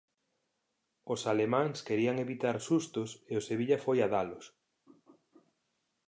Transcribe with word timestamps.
Os 1.13 1.21
alemáns 1.31 1.77
querían 1.87 2.17
evitar 2.25 2.57
sustos 2.69 3.09
e 3.31 3.33
o 3.39 3.45
Sevilla 3.47 3.77
foi 3.85 3.97
a 4.05 4.07
dalos. 4.15 4.45